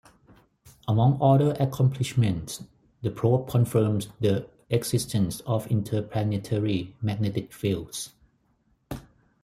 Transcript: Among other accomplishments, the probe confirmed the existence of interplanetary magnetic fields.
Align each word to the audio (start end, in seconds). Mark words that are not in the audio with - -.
Among 0.87 1.19
other 1.21 1.51
accomplishments, 1.59 2.63
the 3.03 3.11
probe 3.11 3.47
confirmed 3.47 4.11
the 4.19 4.49
existence 4.71 5.41
of 5.41 5.67
interplanetary 5.67 6.95
magnetic 7.03 7.53
fields. 7.53 8.09